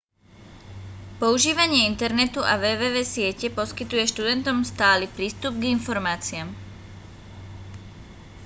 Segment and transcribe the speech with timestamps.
[1.21, 6.49] používanie internetu a www siete poskytuje študentom stály prístup k informáciám